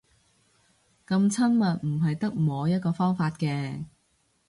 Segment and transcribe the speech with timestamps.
[1.05, 3.85] 噉親密唔係得摸一個方法嘅